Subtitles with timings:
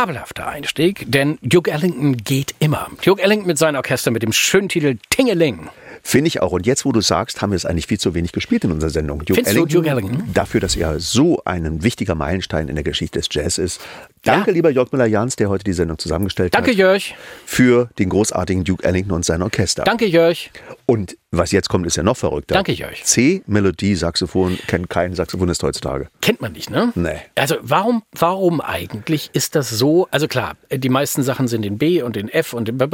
[0.00, 2.88] Fabelhafter Einstieg, denn Duke Ellington geht immer.
[3.04, 5.68] Duke Ellington mit seinem Orchester mit dem schönen Titel Tingeling.
[6.02, 6.52] Finde ich auch.
[6.52, 8.88] Und jetzt, wo du sagst, haben wir es eigentlich viel zu wenig gespielt in unserer
[8.88, 9.18] Sendung.
[9.18, 10.30] Duke Findest Ellington, du Duke Ellington?
[10.32, 13.82] Dafür, dass er so ein wichtiger Meilenstein in der Geschichte des Jazz ist.
[14.22, 14.54] Danke, ja.
[14.54, 16.78] lieber Jörg Müller-Jans, der heute die Sendung zusammengestellt Danke, hat.
[16.78, 17.14] Danke, Jörg.
[17.46, 19.84] Für den großartigen Duke Ellington und sein Orchester.
[19.84, 20.50] Danke, Jörg.
[20.86, 22.54] Und was jetzt kommt, ist ja noch verrückter.
[22.54, 23.02] Danke, Jörg.
[23.04, 26.08] C-Melodie, Saxophon, kennt kein Saxophonist heutzutage.
[26.20, 26.92] Kennt man nicht, ne?
[26.96, 27.18] Nee.
[27.36, 30.08] Also warum, warum eigentlich ist das so?
[30.10, 32.86] Also klar, die meisten Sachen sind in B und in F und in B.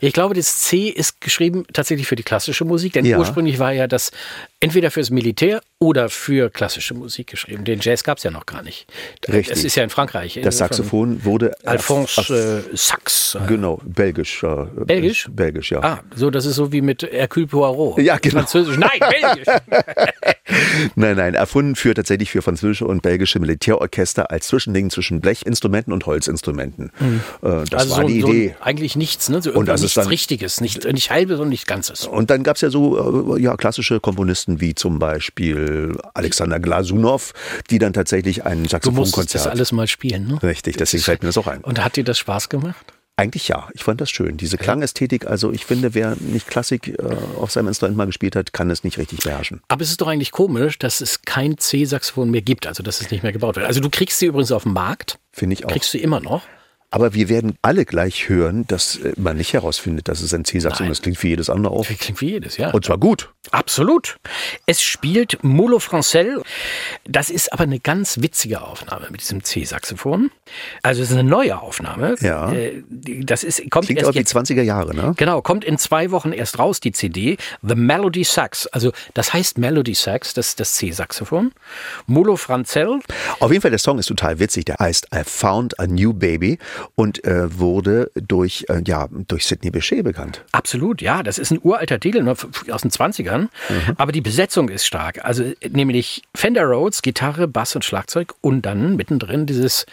[0.00, 3.18] Ich glaube, das C ist geschrieben tatsächlich für die klassische Musik, denn ja.
[3.18, 4.12] ursprünglich war ja das
[4.60, 7.64] entweder fürs Militär oder für klassische Musik geschrieben.
[7.64, 8.86] Den Jazz gab es ja noch gar nicht.
[9.26, 9.56] Richtig.
[9.56, 10.38] Es ist ja in Frankreich.
[10.42, 13.36] Das Saxophon wurde Alphonse äh, Sax.
[13.48, 14.42] Genau, belgisch.
[14.42, 15.28] Äh, belgisch?
[15.30, 15.82] Belgisch, ja.
[15.82, 17.98] Ah, so das ist so wie mit Hercule Poirot.
[17.98, 18.40] Ja, genau.
[18.40, 18.76] Französisch.
[18.76, 19.46] Nein, belgisch.
[20.94, 26.06] nein, nein, erfunden für tatsächlich für französische und belgische Militärorchester als Zwischending zwischen Blechinstrumenten und
[26.06, 26.92] Holzinstrumenten.
[26.98, 27.20] Mhm.
[27.40, 28.54] das also war so, die Idee.
[28.58, 29.42] So eigentlich nichts, ne?
[29.42, 32.06] So und das nichts ist dann, Richtiges, nicht, nicht halbes und nicht Ganzes.
[32.06, 37.32] Und dann gab es ja so ja, klassische Komponisten wie zum Beispiel Alexander Glasunow,
[37.70, 39.16] die dann tatsächlich ein Saxophonkonzert.
[39.16, 40.42] Du musst das alles mal spielen, ne?
[40.42, 41.60] Richtig, deswegen fällt mir das auch ein.
[41.60, 42.84] Und hat dir das Spaß gemacht?
[43.20, 44.38] Eigentlich ja, ich fand das schön.
[44.38, 48.54] Diese Klangästhetik, also ich finde, wer nicht Klassik äh, auf seinem Instrument mal gespielt hat,
[48.54, 49.60] kann es nicht richtig beherrschen.
[49.68, 53.10] Aber es ist doch eigentlich komisch, dass es kein C-Saxophon mehr gibt, also dass es
[53.10, 53.66] nicht mehr gebaut wird.
[53.66, 55.18] Also du kriegst sie übrigens auf dem Markt.
[55.32, 55.70] Finde ich auch.
[55.70, 56.44] Kriegst du immer noch.
[56.92, 60.90] Aber wir werden alle gleich hören, dass äh, man nicht herausfindet, dass es ein C-Saxophon
[60.90, 60.98] ist.
[60.98, 61.86] Das klingt wie jedes andere auch.
[61.86, 62.70] Klingt wie jedes, ja.
[62.70, 63.30] Und zwar gut.
[63.52, 64.16] Absolut.
[64.66, 66.42] Es spielt Molo Francel.
[67.04, 70.30] das ist aber eine ganz witzige Aufnahme mit diesem C-Saxophon.
[70.82, 72.16] Also es ist eine neue Aufnahme.
[72.20, 72.52] Ja.
[72.52, 72.82] Äh,
[73.22, 75.14] Das ist, kommt Klingt erst auch jetzt 20er Jahre, ne?
[75.16, 77.36] Genau, kommt in zwei Wochen erst raus, die CD.
[77.62, 78.66] The Melody Sax.
[78.68, 81.52] Also, das heißt Melody Sax, das ist das C-Saxophon.
[82.06, 82.98] Molo Franzell.
[83.38, 84.64] Auf jeden Fall, der Song ist total witzig.
[84.64, 86.58] Der heißt I Found a New Baby
[86.94, 90.44] und äh, wurde durch, äh, ja, durch Sidney Bechet bekannt.
[90.52, 91.22] Absolut, ja.
[91.22, 92.36] Das ist ein uralter Titel ne,
[92.70, 93.48] aus den 20ern.
[93.96, 95.24] Aber die Besetzung ist stark.
[95.24, 99.86] Also, nämlich Fender Rhodes, Gitarre, Bass und Schlagzeug und dann mittendrin dieses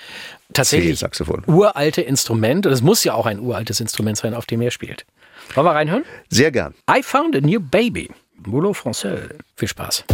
[0.53, 1.03] tatsächlich
[1.47, 2.65] uralte Instrument.
[2.65, 5.05] Und es muss ja auch ein uraltes Instrument sein, auf dem er spielt.
[5.53, 6.03] Wollen wir reinhören?
[6.29, 6.73] Sehr gern.
[6.89, 8.09] I found a new baby.
[8.45, 9.37] Molo Francel.
[9.55, 10.05] Viel Spaß.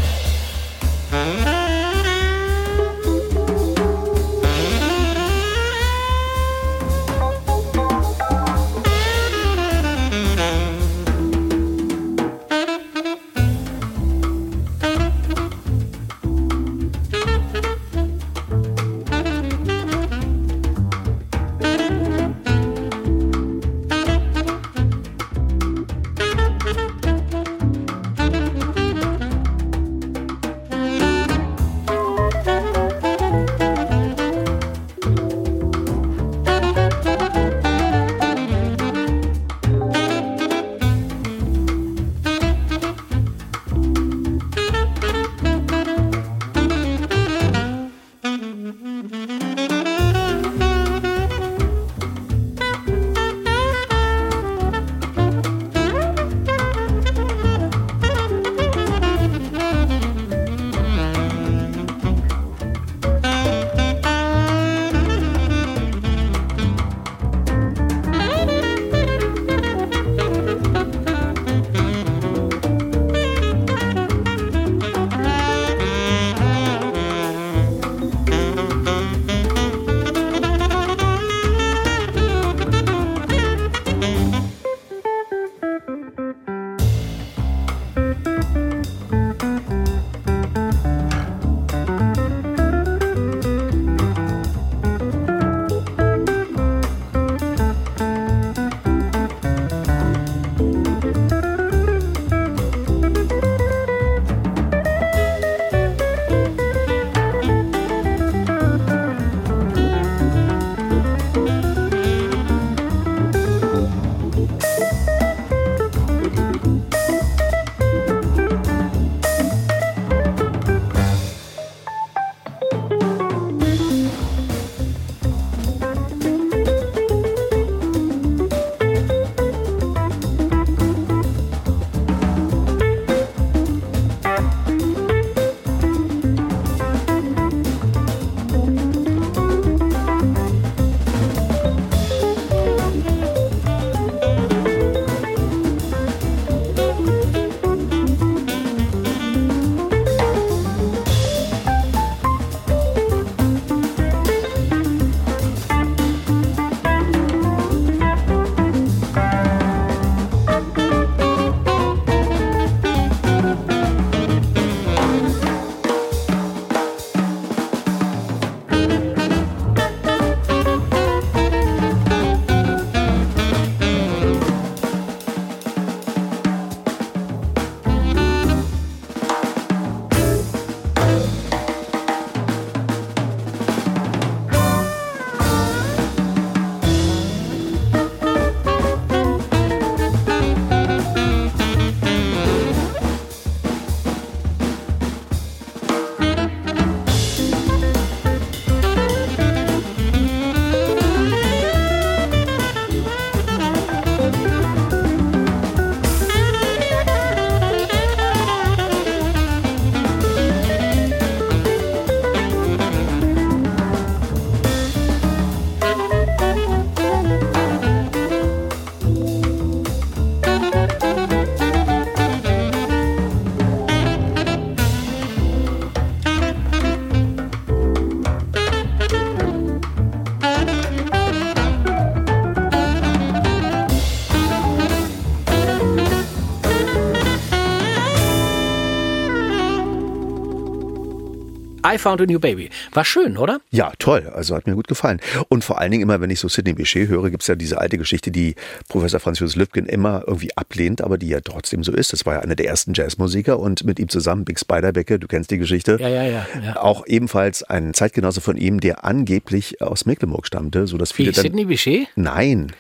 [241.94, 242.70] I Found a New Baby.
[242.92, 243.62] War schön, oder?
[243.70, 244.32] Ja, toll.
[244.34, 245.20] Also hat mir gut gefallen.
[245.50, 247.80] Und vor allen Dingen immer, wenn ich so Sidney Bechet höre, gibt es ja diese
[247.80, 248.56] alte Geschichte, die
[248.90, 252.14] Professor Franz Josef Lübken immer irgendwie ablehnt, aber die ja trotzdem so ist.
[252.14, 255.52] Das war ja einer der ersten Jazzmusiker und mit ihm zusammen Big Spiderbecke, du kennst
[255.52, 255.98] die Geschichte.
[256.00, 256.46] Ja, ja, ja.
[256.64, 256.76] ja.
[256.78, 261.40] Auch ebenfalls ein Zeitgenosse von ihm, der angeblich aus Mecklenburg stammte, so dass viele Wie,
[261.40, 262.08] Sidney Bechet?
[262.16, 262.72] Nein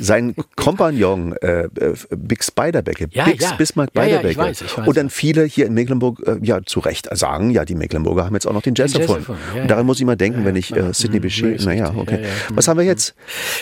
[0.00, 3.52] sein Kompagnon äh, äh, Big Spiderbecke, Ja, Big ja.
[3.54, 4.50] Bismarck Ja, ja, Beiderbecke.
[4.50, 4.86] ich weiß.
[4.86, 8.34] Und dann viele hier in Mecklenburg äh, ja zu Recht sagen, ja, die Mecklenburger haben
[8.34, 9.40] jetzt auch noch den Jazz Den Jazz erfunden.
[9.54, 9.86] ja, Und daran ja.
[9.86, 10.88] muss ich mal denken, wenn ich ja.
[10.88, 12.16] äh, Sidney Mhm, Bechet, naja, okay.
[12.22, 12.34] ja, ja.
[12.54, 13.14] Was haben wir jetzt?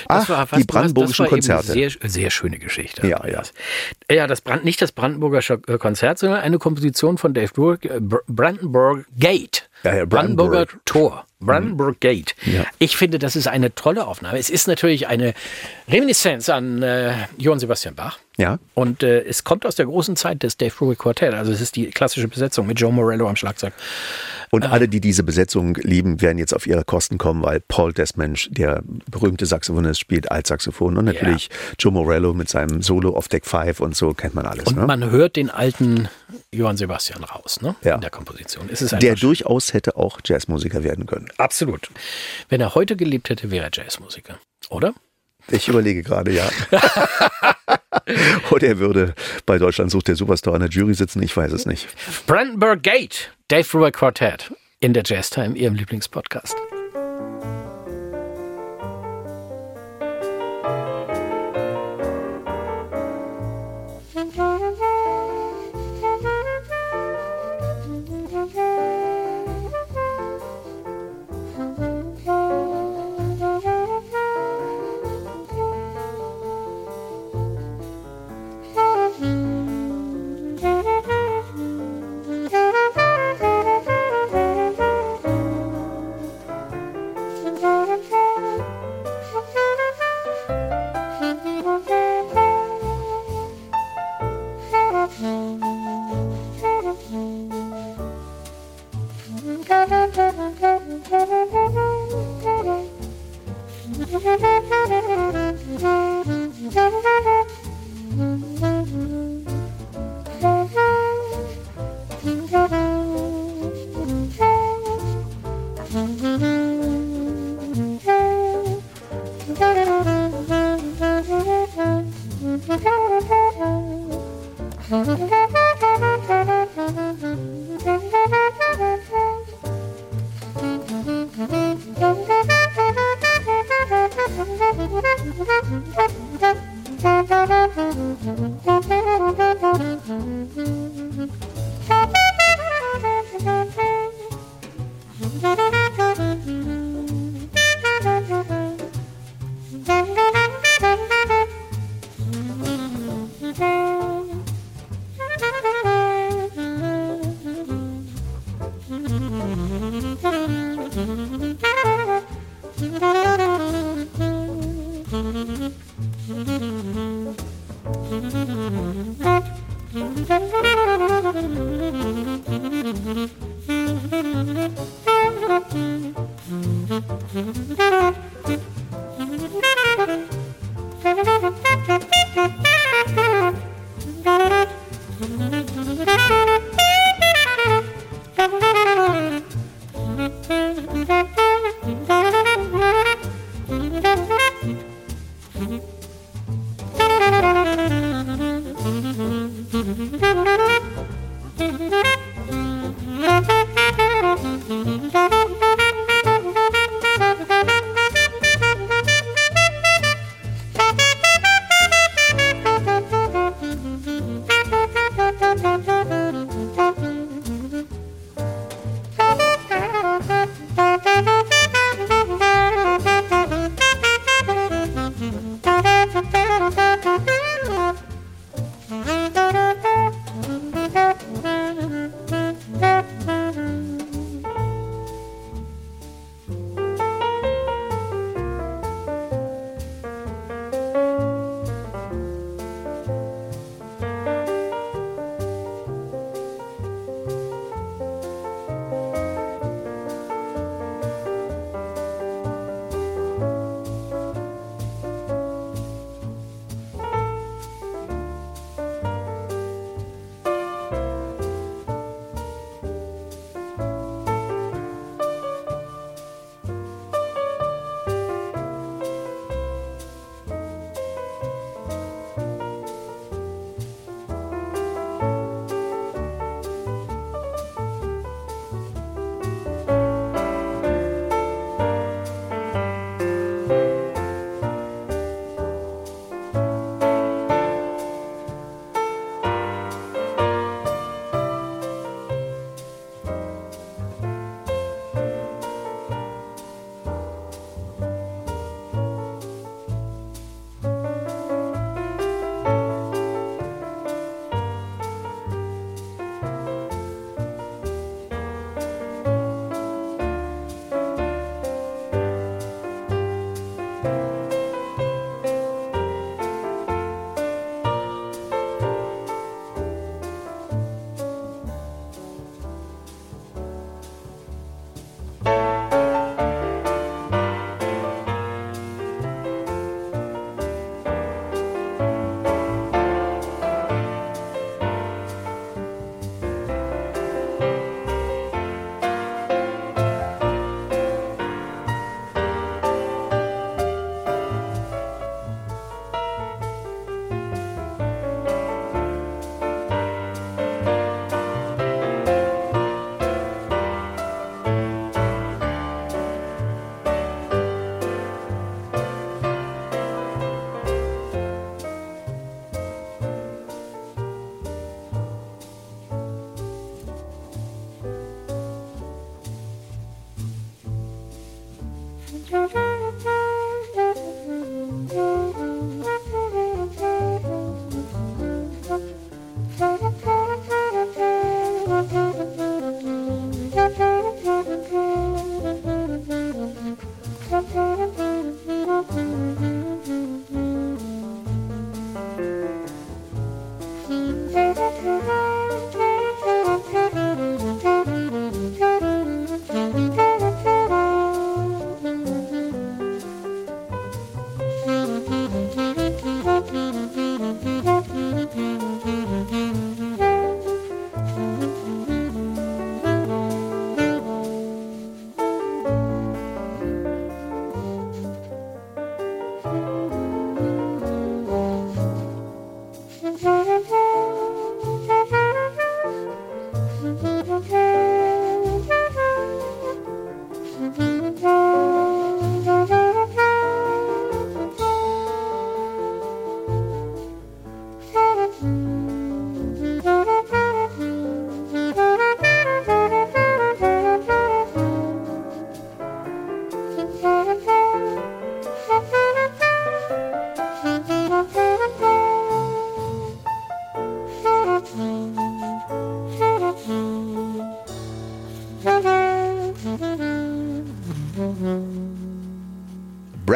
[0.09, 1.73] Ach, war- die brandenburgischen das war Konzerte.
[1.73, 3.07] Sehr, sehr schöne Geschichte.
[3.07, 3.43] Ja, ja.
[4.11, 8.01] Ja, das Brand, nicht das Brandenburger äh, Konzert, sondern eine Komposition von Dave Bruck, äh,
[8.01, 9.68] Br- Brandenburg Gate.
[9.85, 10.81] Ja, ja, Brandenburger Brandenburg.
[10.85, 11.25] Tor.
[11.41, 12.35] Brandenburg Gate.
[12.45, 12.65] Ja.
[12.79, 14.39] Ich finde, das ist eine tolle Aufnahme.
[14.39, 15.35] Es ist natürlich eine
[15.89, 18.19] Reminiszenz an äh, Johann Sebastian Bach.
[18.39, 18.59] Ja.
[18.75, 21.35] Und äh, es kommt aus der großen Zeit des Dave Brubeck Quartett.
[21.35, 23.73] Also es ist die klassische Besetzung mit Joe Morello am Schlagzeug.
[24.51, 24.71] Und Ah.
[24.71, 28.83] alle, die diese Besetzung lieben, werden jetzt auf ihre Kosten kommen, weil Paul Desmensch, der
[29.11, 33.95] berühmte Saxophonist, spielt Altsaxophon und natürlich Joe Morello mit seinem Solo auf Deck 5 und
[33.97, 34.65] so kennt man alles.
[34.69, 34.87] Und ne?
[34.87, 36.09] man hört den alten
[36.55, 37.75] Johann Sebastian raus, ne?
[37.83, 37.97] Ja.
[37.97, 38.71] In der Komposition.
[39.03, 41.29] Der durchaus hätte auch Jazzmusiker werden können.
[41.37, 41.91] Absolut.
[42.49, 44.39] Wenn er heute gelebt hätte, wäre er Jazzmusiker.
[44.71, 44.95] Oder?
[45.51, 46.49] Ich überlege gerade, ja.
[48.51, 49.15] Oder er würde
[49.47, 51.89] bei Deutschland sucht der Superstar in der Jury sitzen, ich weiß es nicht.
[52.27, 56.57] Brandenburg Gate, Dave Brubeck Quartet in der Jazz Time, Ihrem Lieblingspodcast.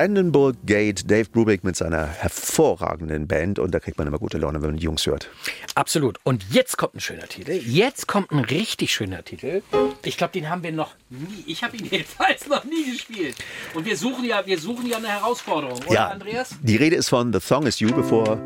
[0.03, 4.61] Brandenburg Gate, Dave Brubeck mit seiner hervorragenden Band und da kriegt man immer gute Laune,
[4.61, 5.31] wenn man die Jungs hört.
[5.77, 6.19] Absolut.
[6.25, 7.53] Und jetzt kommt ein schöner Titel.
[7.53, 9.63] Jetzt kommt ein richtig schöner Titel.
[10.05, 11.45] Ich glaube, den haben wir noch nie.
[11.47, 13.37] Ich habe ihn jedenfalls noch nie gespielt.
[13.75, 16.57] Und wir suchen ja, wir suchen ja eine Herausforderung, oder ja, Andreas?
[16.61, 18.41] Die Rede ist von The Song Is You, bevor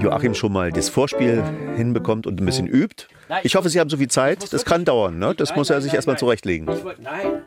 [0.00, 1.44] Joachim schon mal das Vorspiel
[1.76, 3.08] hinbekommt und ein bisschen übt.
[3.28, 4.50] Nein, ich hoffe, Sie haben so viel Zeit.
[4.54, 5.34] Das kann dauern, ne?
[5.34, 6.66] Das Nein, muss er sich nein, erstmal zurechtlegen.
[6.66, 7.42] Wollt- nein,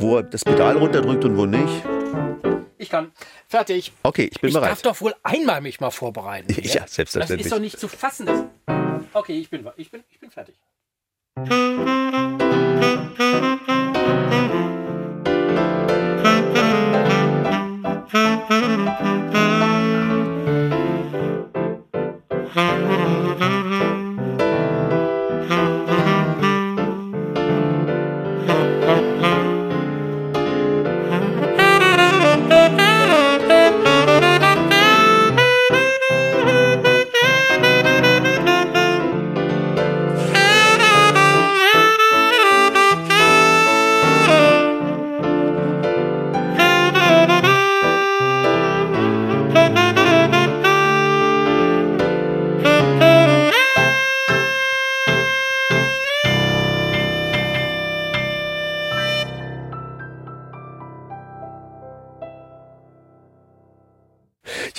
[0.00, 1.84] Wo er das Pedal runterdrückt und wo nicht.
[2.78, 3.12] Ich kann.
[3.48, 3.92] Fertig.
[4.02, 4.70] Okay, ich bin ich bereit.
[4.70, 6.52] darf doch wohl einmal mich mal vorbereiten.
[6.54, 6.64] hier.
[6.64, 7.38] Ja, selbstverständlich.
[7.38, 8.26] Das ist doch nicht zu fassen.
[8.26, 8.44] Das
[9.12, 10.56] okay, ich bin, ich bin, ich bin fertig.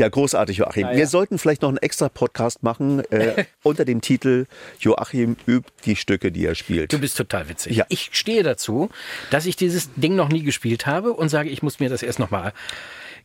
[0.05, 0.83] Ja, großartig, Joachim.
[0.83, 0.97] Ja, ja.
[0.97, 4.45] Wir sollten vielleicht noch einen extra Podcast machen äh, unter dem Titel
[4.79, 6.93] Joachim übt die Stücke, die er spielt.
[6.93, 7.75] Du bist total witzig.
[7.75, 7.85] Ja.
[7.89, 8.89] Ich stehe dazu,
[9.31, 12.19] dass ich dieses Ding noch nie gespielt habe und sage, ich muss mir das erst
[12.19, 12.53] noch mal.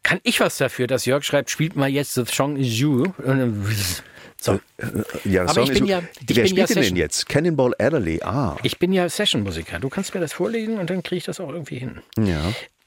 [0.03, 3.03] Kann ich was dafür, dass Jörg schreibt, spielt mal jetzt The Song Is You?
[3.19, 3.67] Und dann-
[4.41, 4.59] So.
[5.27, 7.29] ja, Aber ich bin ja- ich Wer bin ja spielt denn, denn jetzt?
[7.29, 8.23] Cannonball Adderley.
[8.23, 9.79] Ah, Ich bin ja Session-Musiker.
[9.81, 12.01] Du kannst mir das vorlesen und dann kriege ich das auch irgendwie hin.
[12.19, 12.41] ja.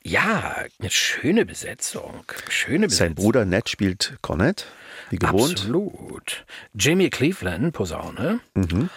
[0.06, 2.26] Ja, eine schöne Besetzung.
[2.50, 3.08] Schöne Besetzung.
[3.08, 4.66] Sein Bruder Ned spielt Cornet,
[5.10, 5.52] wie gewohnt.
[5.52, 6.46] Absolut.
[6.74, 8.42] Jimmy Cleveland, Posaune.
[8.54, 8.90] Mhm.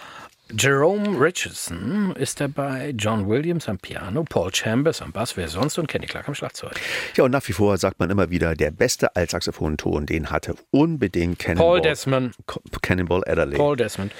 [0.57, 5.87] Jerome Richardson ist dabei, John Williams am Piano, Paul Chambers am Bass, wer sonst und
[5.87, 6.71] Kenny Clark am Schlagzeug.
[7.15, 11.39] Ja, und nach wie vor sagt man immer wieder, der beste Altsaxophonton, den hatte unbedingt
[11.39, 12.35] Cannonball, Paul Desmond.
[12.81, 13.57] Cannonball Adderley.
[13.57, 14.13] Paul Desmond.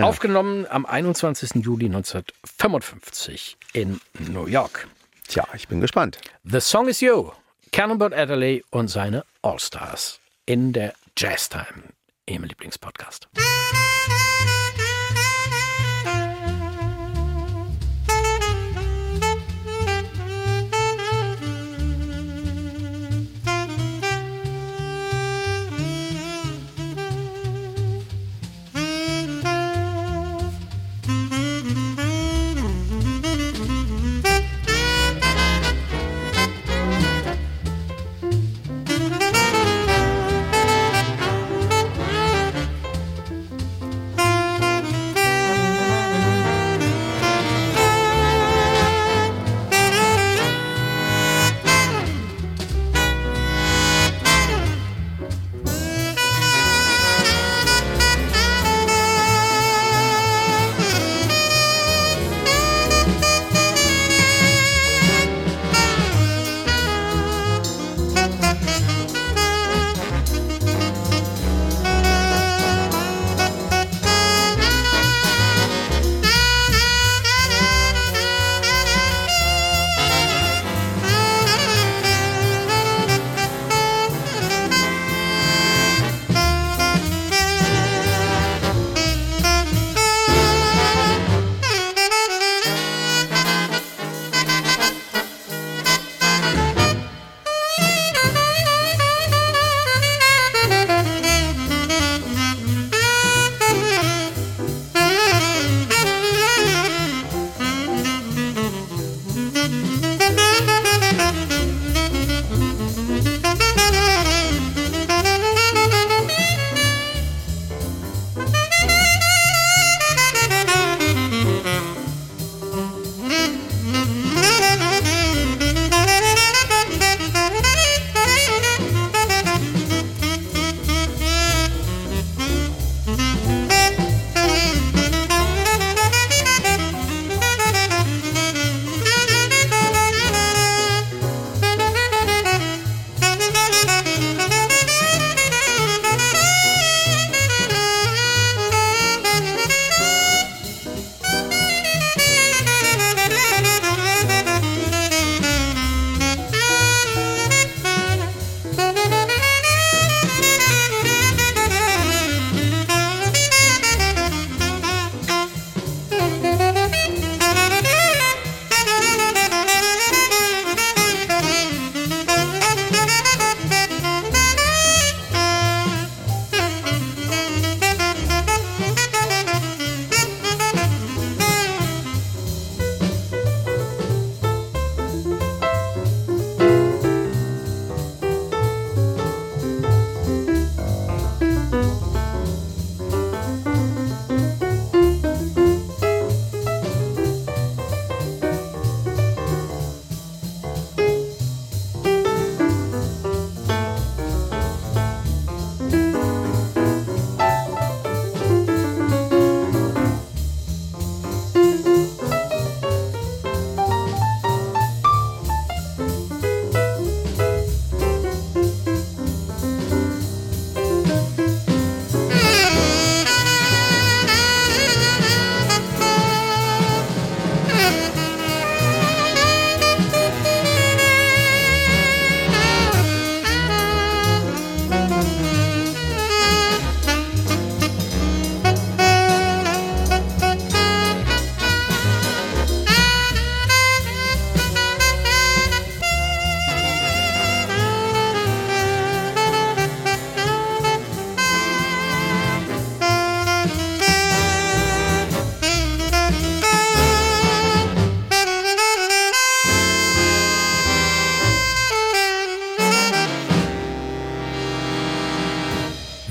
[0.00, 1.64] Aufgenommen am 21.
[1.64, 4.00] Juli 1955 in
[4.32, 4.86] New York.
[5.32, 6.18] Tja, ich bin gespannt.
[6.44, 7.30] The Song is You.
[7.70, 11.94] Cannonball Adderley und seine All-Stars in der Jazz Time,
[12.26, 13.28] Ihrem Lieblingspodcast.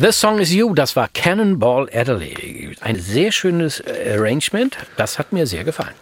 [0.02, 2.76] The Song is You, das war Cannonball Adderley.
[2.82, 5.94] Ein sehr schönes Arrangement, das hat mir sehr gefallen.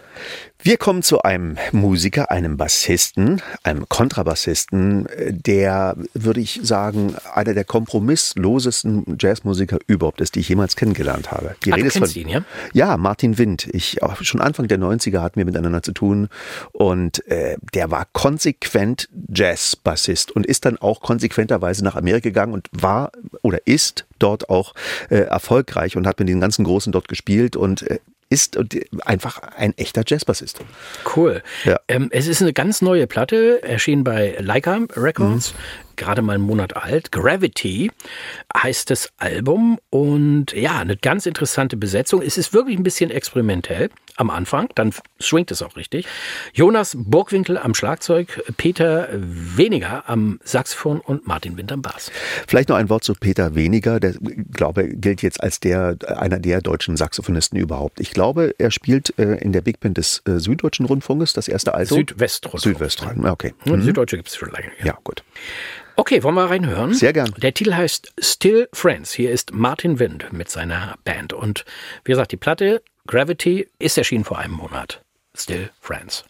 [0.62, 7.64] Wir kommen zu einem Musiker, einem Bassisten, einem Kontrabassisten, der, würde ich sagen, einer der
[7.64, 11.56] kompromisslosesten Jazzmusiker überhaupt ist, die ich jemals kennengelernt habe.
[11.64, 12.42] Die ah, Rede ist von, ihn, ja?
[12.74, 13.68] Ja, Martin Wind.
[13.72, 16.28] Ich, schon Anfang der 90er hatten wir miteinander zu tun
[16.72, 22.68] und äh, der war konsequent Jazzbassist und ist dann auch konsequenterweise nach Amerika gegangen und
[22.72, 24.74] war oder ist dort auch
[25.08, 27.98] äh, erfolgreich und hat mit den ganzen Großen dort gespielt und äh,
[28.30, 28.58] ist
[29.04, 30.60] einfach ein echter Jazzbassist.
[31.16, 31.42] Cool.
[31.64, 31.80] Ja.
[31.88, 35.52] Ähm, es ist eine ganz neue Platte, erschienen bei Leica Records.
[35.52, 35.58] Mhm
[36.00, 37.12] gerade mal einen Monat alt.
[37.12, 37.92] Gravity
[38.56, 42.22] heißt das Album und ja, eine ganz interessante Besetzung.
[42.22, 43.90] Es ist wirklich ein bisschen experimentell
[44.20, 46.06] am Anfang, dann swingt es auch richtig.
[46.52, 52.12] Jonas Burgwinkel am Schlagzeug, Peter Weniger am Saxophon und Martin Winter am Bass.
[52.46, 54.14] Vielleicht noch ein Wort zu Peter Weniger, der
[54.52, 57.98] glaube gilt jetzt als der einer der deutschen Saxophonisten überhaupt.
[57.98, 61.74] Ich glaube, er spielt äh, in der Big Band des äh, Süddeutschen Rundfunks, das erste
[61.74, 61.94] Alto.
[61.94, 62.62] Südwestrundfunk.
[62.62, 63.54] Südwestrundfunk, okay.
[63.64, 63.82] Mhm.
[63.82, 64.66] Süddeutsche gibt es schon lange.
[64.80, 64.86] Ja.
[64.86, 65.24] ja, gut.
[65.96, 66.94] Okay, wollen wir reinhören?
[66.94, 67.34] Sehr gern.
[67.36, 69.12] Der Titel heißt Still Friends.
[69.12, 71.34] Hier ist Martin Wind mit seiner Band.
[71.34, 71.66] Und
[72.04, 75.02] wie gesagt, die Platte Gravity ist erschienen vor einem Monat.
[75.34, 76.24] Still Friends.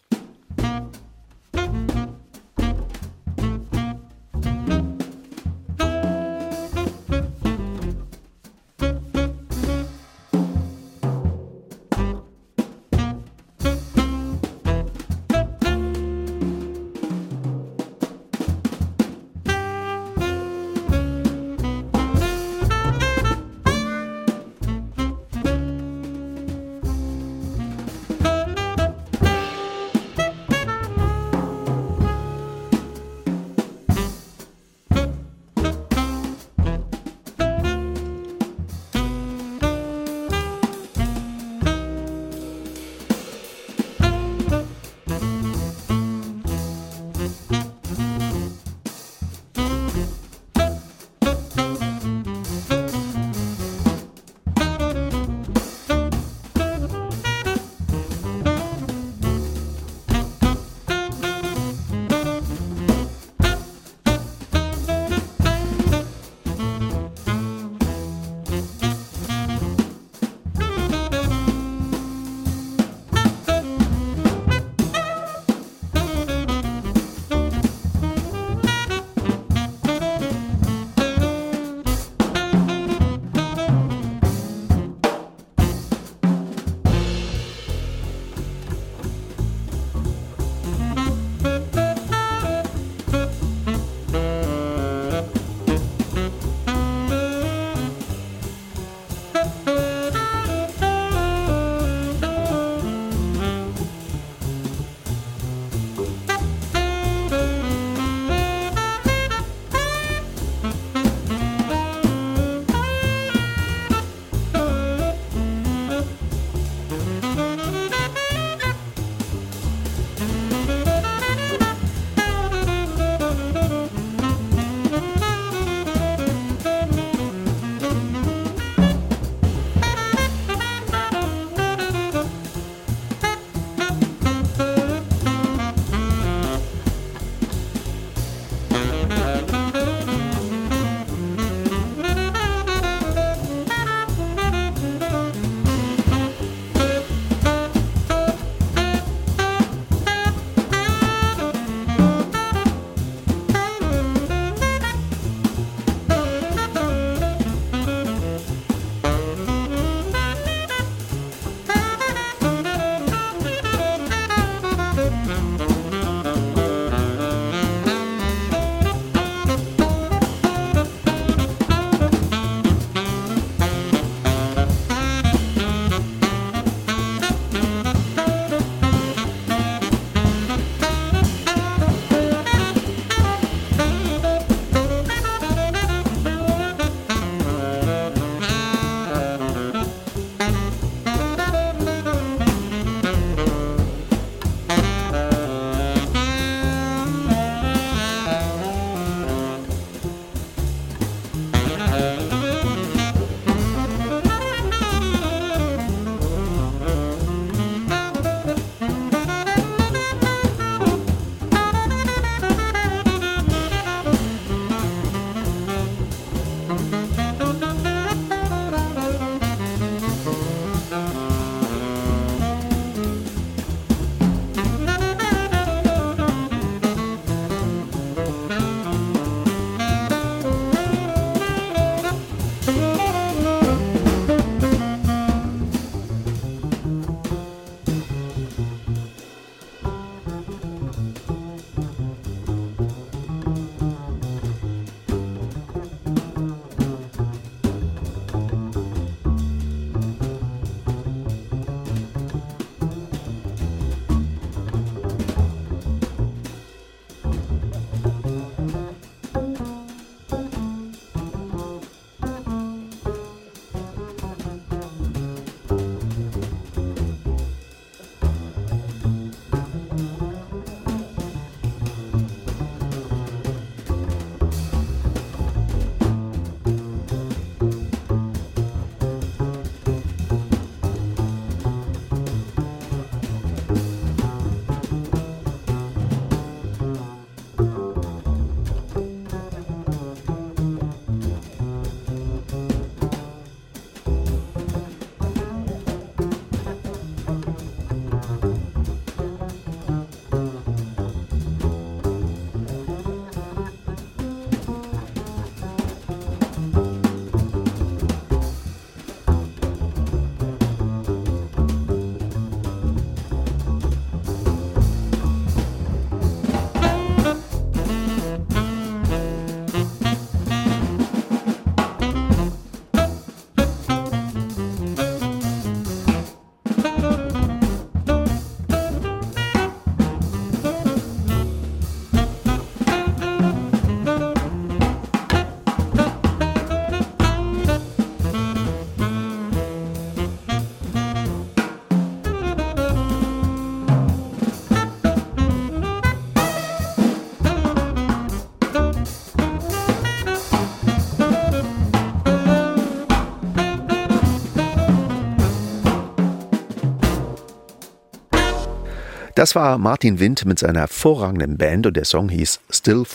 [359.41, 363.05] Das war Martin Wind mit seiner hervorragenden Band und der Song hieß Still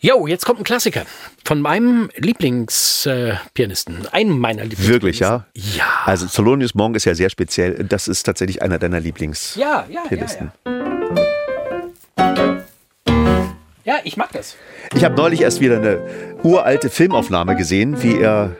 [0.00, 1.02] Jo, jetzt kommt ein Klassiker
[1.44, 4.88] von meinem Lieblingspianisten, äh, einem meiner Lieblingspianisten.
[4.88, 5.44] Wirklich, ja?
[5.52, 5.84] Ja.
[6.06, 7.84] Also Thelonious Monk ist ja sehr speziell.
[7.84, 9.60] Das ist tatsächlich einer deiner Lieblingspianisten.
[9.60, 10.26] Ja, ja, ja,
[12.24, 12.62] ja.
[13.84, 14.56] Ja, ich mag das.
[14.94, 16.00] Ich habe neulich erst wieder eine
[16.42, 18.56] uralte Filmaufnahme gesehen, wie er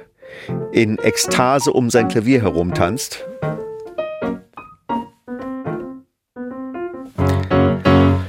[0.72, 3.24] in Ekstase um sein Klavier herumtanzt.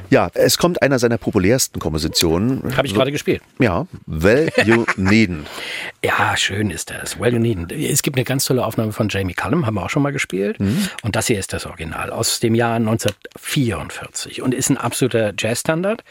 [0.09, 2.75] Ja, es kommt einer seiner populärsten Kompositionen.
[2.75, 3.41] Habe ich gerade gespielt.
[3.59, 5.45] Ja, Well You Needin.
[6.03, 7.19] ja, schön ist das.
[7.19, 7.69] Well You Needin.
[7.69, 10.59] Es gibt eine ganz tolle Aufnahme von Jamie Cullum, haben wir auch schon mal gespielt.
[10.59, 10.89] Mhm.
[11.03, 16.03] Und das hier ist das Original aus dem Jahr 1944 und ist ein absoluter Jazzstandard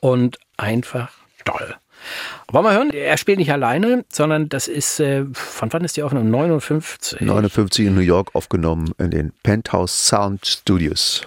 [0.00, 1.10] und einfach
[1.44, 1.74] toll.
[2.50, 2.90] Wollen wir hören?
[2.90, 6.28] Er spielt nicht alleine, sondern das ist, äh, von wann ist die Aufnahme?
[6.28, 7.20] 59.
[7.20, 11.26] 59 in New York aufgenommen in den Penthouse Sound Studios.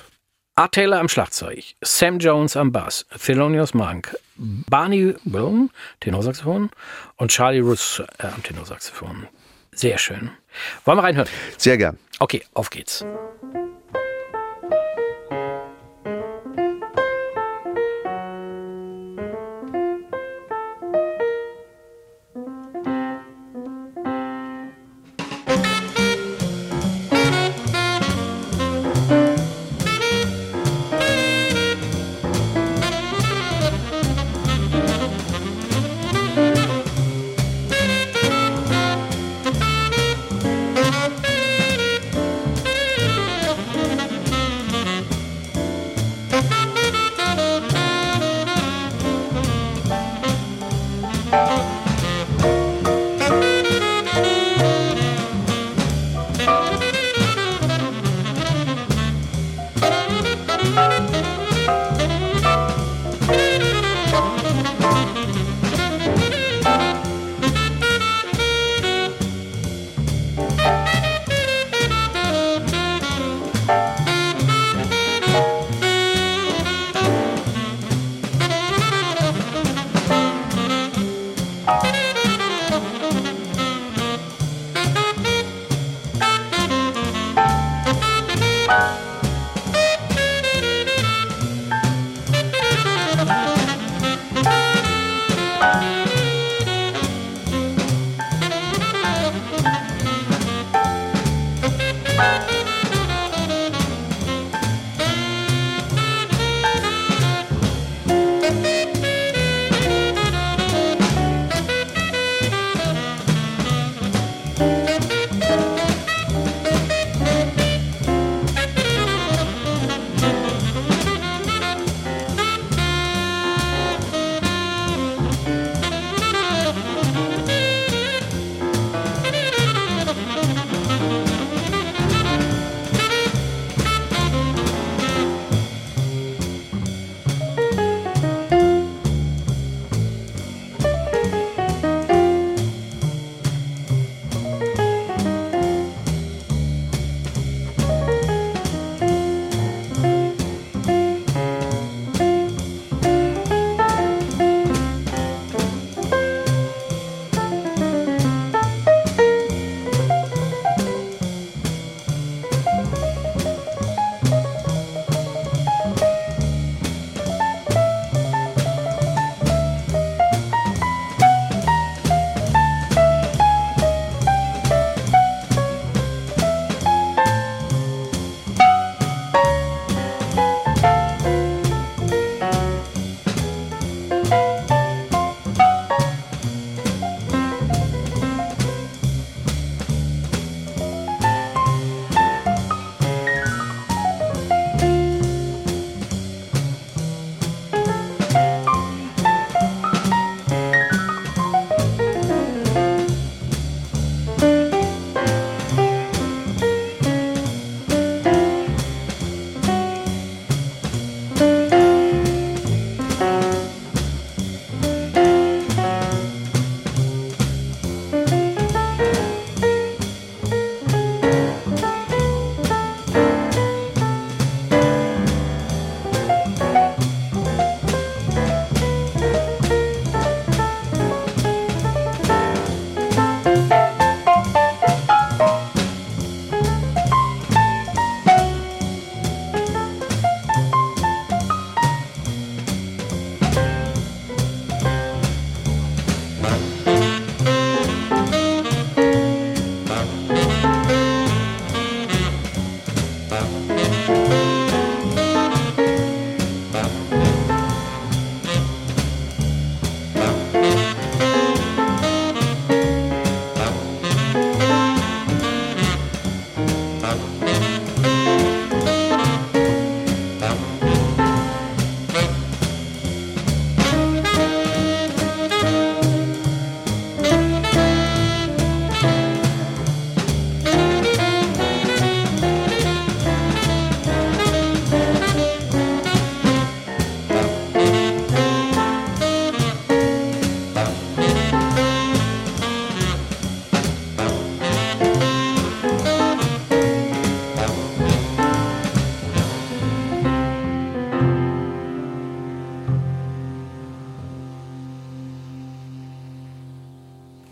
[0.62, 5.72] Art Taylor am Schlagzeug, Sam Jones am Bass, Thelonious Monk, Barney Bloom,
[6.02, 6.70] Tenorsaxophon
[7.18, 9.26] und Charlie Russ äh, am Tenorsaxophon.
[9.72, 10.30] Sehr schön.
[10.86, 11.28] Wollen wir reinhören?
[11.58, 11.98] Sehr gern.
[12.20, 13.04] Okay, auf geht's.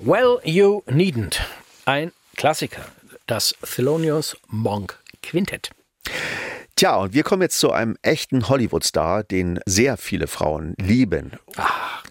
[0.09, 1.39] Well, You Needn't.
[1.85, 2.81] Ein Klassiker.
[3.27, 5.69] Das Thelonious Monk Quintett.
[6.75, 11.33] Tja, und wir kommen jetzt zu einem echten Hollywood-Star, den sehr viele Frauen lieben.
[11.57, 11.67] Ah.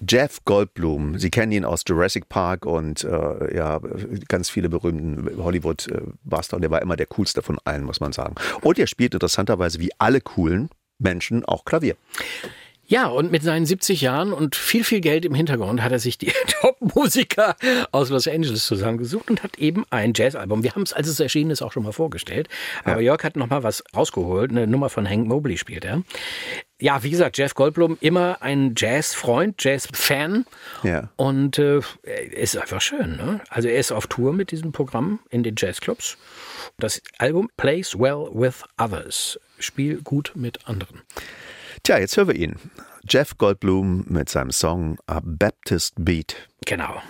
[0.08, 1.18] Jeff Goldblum.
[1.18, 3.80] Sie kennen ihn aus Jurassic Park und äh, ja,
[4.28, 6.56] ganz viele berühmten Hollywood-Buster.
[6.56, 8.36] Und er war immer der coolste von allen, muss man sagen.
[8.60, 10.70] Und er spielt interessanterweise wie alle coolen
[11.00, 11.96] Menschen auch Klavier.
[12.90, 16.16] Ja, und mit seinen 70 Jahren und viel, viel Geld im Hintergrund hat er sich
[16.16, 16.32] die
[16.62, 17.54] Top-Musiker
[17.92, 20.62] aus Los Angeles zusammengesucht und hat eben ein Jazz-Album.
[20.62, 22.48] Wir haben es, als es erschienen ist, auch schon mal vorgestellt.
[22.84, 23.12] Aber ja.
[23.12, 24.50] Jörg hat noch mal was rausgeholt.
[24.50, 26.02] Eine Nummer von Hank Mobley spielt er.
[26.80, 30.46] Ja, wie gesagt, Jeff Goldblum immer ein Jazz-Freund, Jazz-Fan.
[30.82, 31.10] Ja.
[31.16, 31.82] Und äh,
[32.30, 33.18] ist einfach schön.
[33.18, 33.42] Ne?
[33.50, 36.16] Also er ist auf Tour mit diesem Programm in den Jazzclubs.
[36.78, 39.38] Das Album Plays Well with Others.
[39.58, 41.02] Spiel gut mit anderen.
[41.88, 42.56] Tja, jetzt hören wir ihn.
[43.08, 46.36] Jeff Goldblum mit seinem Song A Baptist Beat.
[46.66, 47.00] Genau.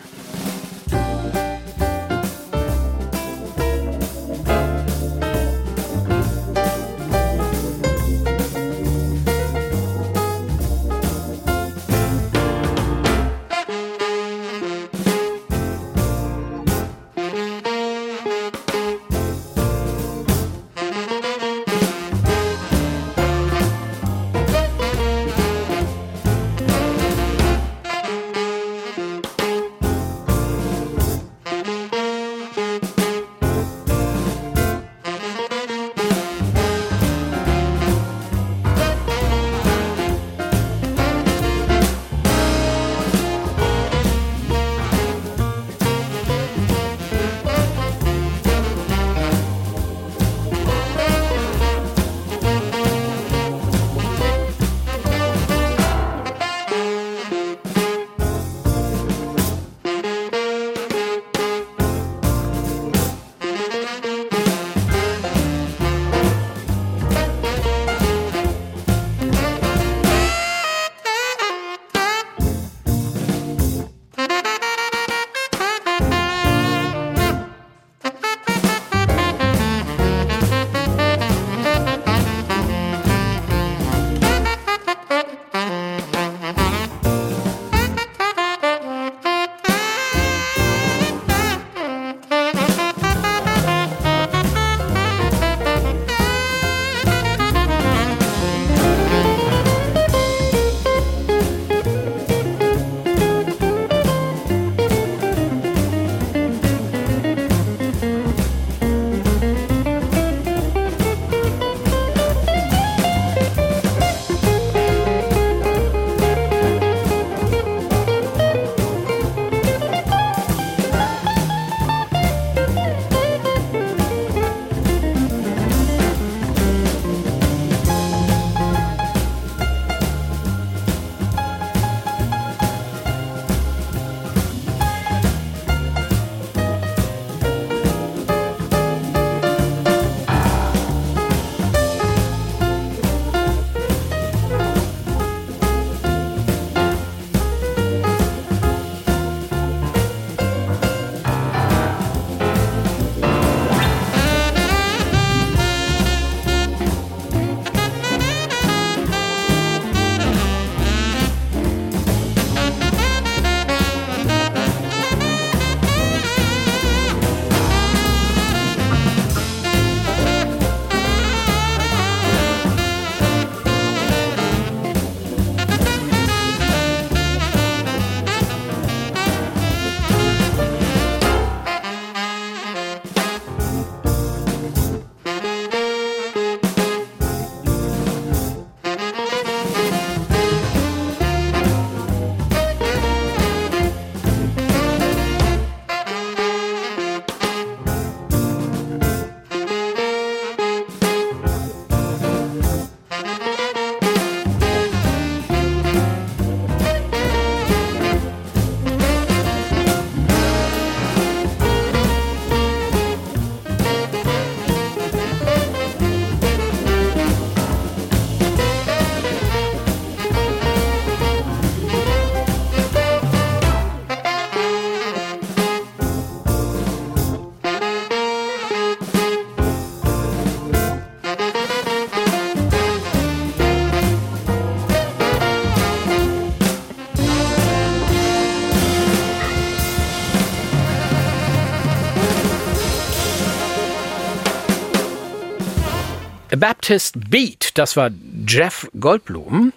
[246.59, 248.11] Baptist Beat, das war
[248.47, 249.73] Jeff Goldblum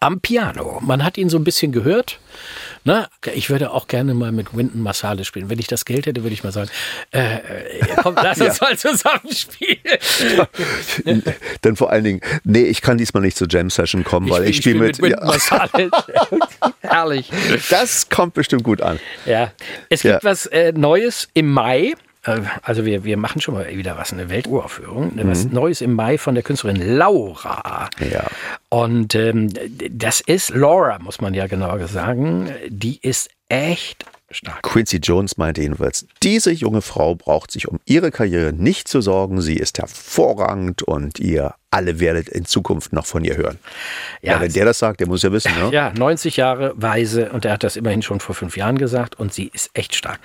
[0.00, 0.80] am Piano.
[0.80, 2.20] Man hat ihn so ein bisschen gehört.
[2.84, 3.08] Ne?
[3.34, 5.50] Ich würde auch gerne mal mit Wynton Marsalis spielen.
[5.50, 6.70] Wenn ich das Geld hätte, würde ich mal sagen,
[7.12, 7.40] äh, äh
[8.02, 8.66] komm, lass uns ja.
[8.66, 11.24] mal zusammen spielen.
[11.62, 14.48] Dann vor allen Dingen, nee, ich kann diesmal nicht zur Jam Session kommen, ich weil
[14.48, 15.26] ich spiele mit, mit Wynton ja.
[15.26, 15.90] Marsalis.
[16.80, 17.30] Herrlich.
[17.70, 19.00] Das kommt bestimmt gut an.
[19.26, 19.52] Ja,
[19.88, 20.30] es gibt ja.
[20.30, 21.94] was äh, Neues im Mai.
[22.24, 25.28] Äh, also wir, wir machen schon mal wieder was, eine Welturaufführung, mhm.
[25.28, 27.88] was Neues im Mai von der Künstlerin Laura.
[28.10, 28.24] Ja.
[28.68, 29.52] Und ähm,
[29.90, 32.50] das ist Laura, muss man ja genauer sagen.
[32.68, 34.62] Die ist echt Stark.
[34.62, 39.40] Quincy Jones meinte jedenfalls, diese junge Frau braucht sich um ihre Karriere nicht zu sorgen.
[39.40, 43.58] Sie ist hervorragend und ihr alle werdet in Zukunft noch von ihr hören.
[44.20, 45.52] Ja, ja wenn der das sagt, der muss ja wissen.
[45.58, 45.70] Ne?
[45.72, 49.32] Ja, 90 Jahre weise und er hat das immerhin schon vor fünf Jahren gesagt und
[49.32, 50.20] sie ist echt stark.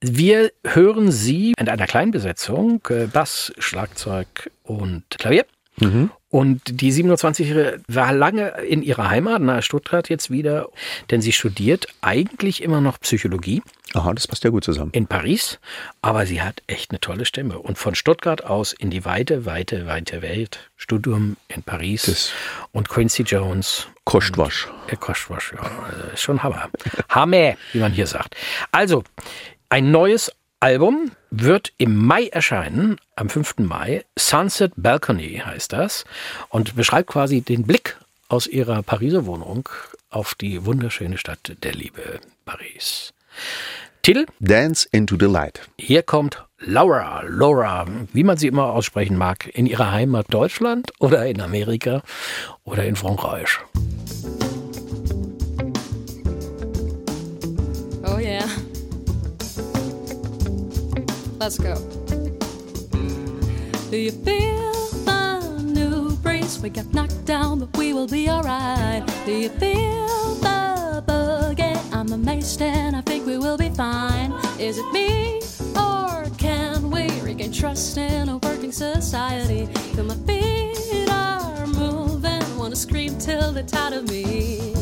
[0.00, 5.46] Wir hören sie in einer kleinen Besetzung, äh, Bass, Schlagzeug und Klavier.
[5.78, 6.10] Mhm.
[6.36, 10.68] Und die 27-Jährige war lange in ihrer Heimat, nahe Stuttgart jetzt wieder,
[11.10, 13.62] denn sie studiert eigentlich immer noch Psychologie.
[13.94, 14.90] Aha, das passt ja gut zusammen.
[14.92, 15.58] In Paris,
[16.02, 17.58] aber sie hat echt eine tolle Stimme.
[17.58, 20.68] Und von Stuttgart aus in die weite, weite, weite Welt.
[20.76, 22.32] Studium in Paris das
[22.70, 23.86] und Quincy Jones.
[24.04, 24.68] Kostwasch.
[24.88, 25.70] Äh, Kostwasch, ja,
[26.12, 26.68] ist schon Hammer.
[27.08, 28.36] Hammer, wie man hier sagt.
[28.72, 29.04] Also,
[29.70, 30.30] ein neues
[30.66, 33.58] Album wird im Mai erscheinen, am 5.
[33.58, 34.04] Mai.
[34.18, 36.04] Sunset Balcony heißt das
[36.48, 37.96] und beschreibt quasi den Blick
[38.26, 39.68] aus ihrer Pariser Wohnung
[40.10, 43.14] auf die wunderschöne Stadt der Liebe, Paris.
[44.02, 44.26] Titel?
[44.40, 45.60] Dance into the Light.
[45.78, 51.26] Hier kommt Laura, Laura, wie man sie immer aussprechen mag, in ihrer Heimat Deutschland oder
[51.26, 52.02] in Amerika
[52.64, 53.60] oder in Frankreich.
[58.02, 58.42] Oh yeah.
[61.38, 61.74] Let's go.
[63.90, 64.72] Do you feel
[65.04, 66.58] the new breeze?
[66.58, 69.04] We got knocked down, but we will be alright.
[69.26, 71.76] Do you feel the boogie?
[71.92, 74.32] I'm amazed and I think we will be fine.
[74.58, 75.40] Is it me
[75.76, 79.66] or can we regain trust in a working society?
[79.94, 84.74] Feel my feet are moving, wanna scream till they're tired of me.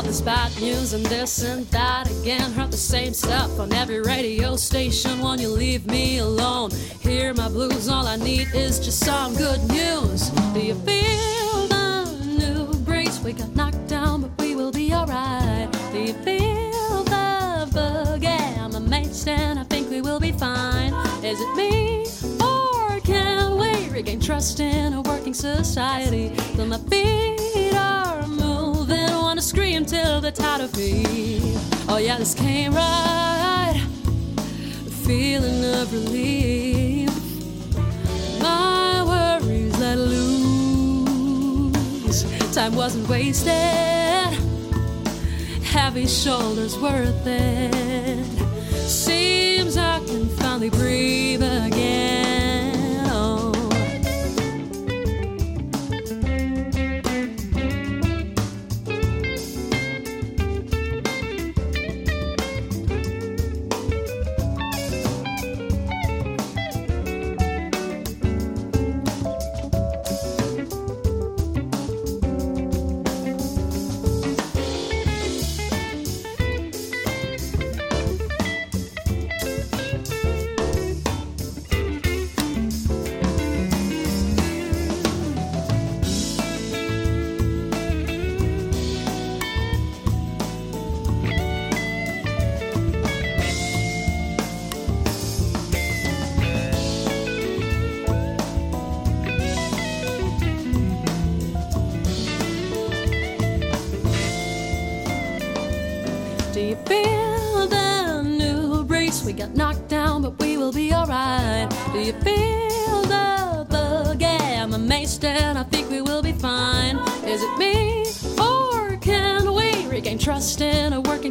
[0.00, 2.52] All this bad news and this and that again.
[2.52, 5.20] Heard the same stuff on every radio station.
[5.20, 6.70] Won't you leave me alone?
[7.00, 10.30] Hear my blues, all I need is just some good news.
[10.54, 13.20] Do you feel the new breeze?
[13.20, 15.70] We got knocked down, but we will be alright.
[15.92, 18.58] Do you feel the boogie?
[18.58, 20.94] I'm amazed and I think we will be fine.
[21.22, 22.06] Is it me?
[22.42, 26.32] Or can we regain trust in a working society?
[26.54, 27.40] Till my feet
[29.40, 31.40] wanna scream till they're tired of me.
[31.88, 33.80] Oh yeah, this came right.
[35.06, 37.10] Feeling of relief.
[38.42, 41.24] My worries let loose.
[42.54, 43.50] Time wasn't wasted.
[45.64, 48.24] Heavy shoulders worth it.
[48.86, 52.19] Seems I can finally breathe again.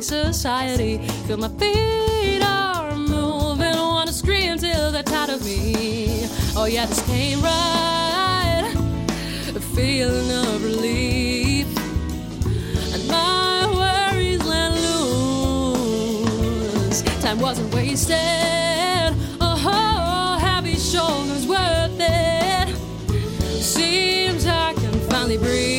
[0.10, 0.97] Society.
[1.28, 6.28] Feel my feet are moving, wanna scream till they're tired of me.
[6.55, 8.74] Oh yeah, this came right,
[9.55, 11.68] a feeling of relief,
[12.93, 16.24] and my worries let loose.
[17.22, 19.14] Time wasn't wasted.
[19.39, 22.68] Oh, heavy shoulders worth it.
[23.62, 25.79] Seems I can finally breathe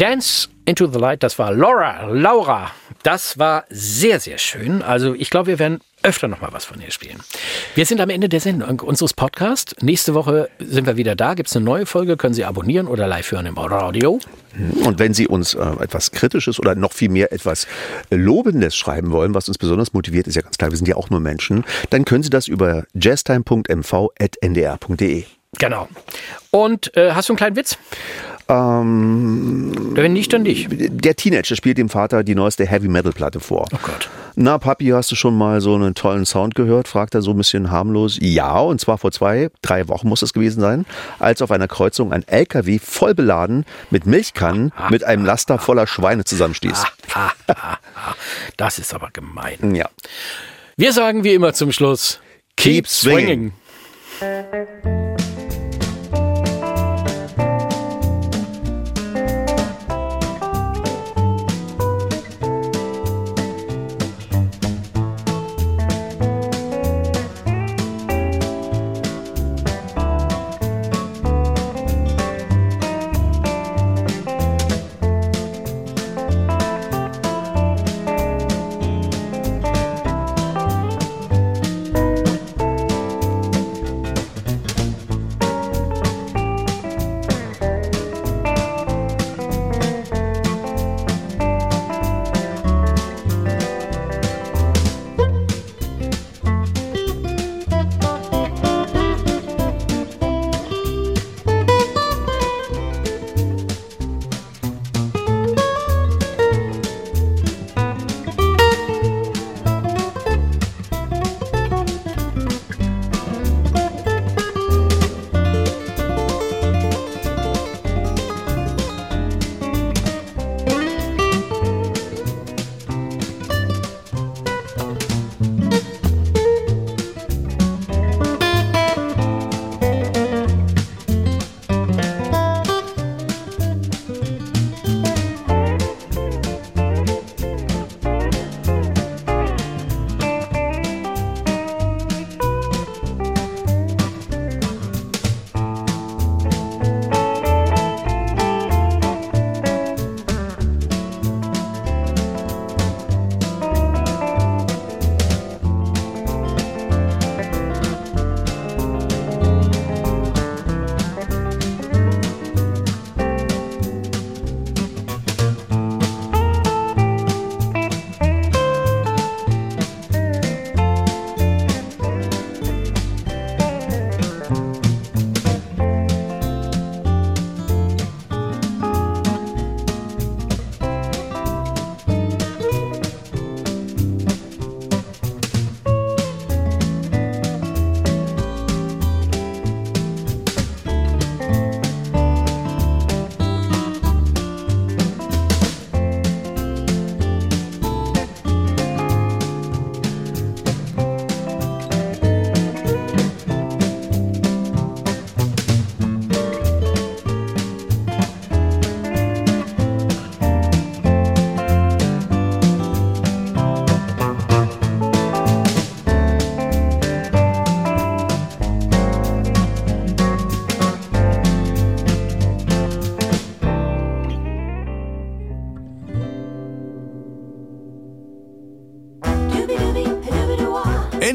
[0.00, 2.70] Dance into the Light, das war Laura, Laura.
[3.02, 4.80] Das war sehr, sehr schön.
[4.80, 7.20] Also ich glaube, wir werden öfter noch mal was von ihr spielen.
[7.74, 9.76] Wir sind am Ende der Sendung unseres Podcasts.
[9.82, 11.34] Nächste Woche sind wir wieder da.
[11.34, 14.20] Gibt es eine neue Folge, können Sie abonnieren oder live hören im Radio.
[14.84, 17.66] Und wenn Sie uns äh, etwas Kritisches oder noch viel mehr etwas
[18.08, 20.96] äh, Lobendes schreiben wollen, was uns besonders motiviert, ist ja ganz klar, wir sind ja
[20.96, 25.24] auch nur Menschen, dann können Sie das über jazztime.mv.ndr.de.
[25.58, 25.88] Genau.
[26.50, 27.76] Und äh, hast du einen kleinen Witz?
[28.50, 30.68] Ähm, Wenn nicht, dann nicht.
[30.70, 33.66] der Teenager spielt dem Vater die neueste Heavy Metal Platte vor.
[33.72, 34.08] Oh Gott.
[34.34, 36.88] Na, Papi, hast du schon mal so einen tollen Sound gehört?
[36.88, 38.18] fragt er so ein bisschen harmlos.
[38.20, 40.86] Ja, und zwar vor zwei, drei Wochen muss es gewesen sein,
[41.18, 46.24] als auf einer Kreuzung ein LKW voll beladen mit Milchkannen mit einem Laster voller Schweine
[46.24, 46.84] zusammenstieß.
[48.56, 49.74] Das ist aber gemein.
[49.74, 49.88] Ja.
[50.76, 52.20] Wir sagen wie immer zum Schluss:
[52.56, 53.52] Keep swinging.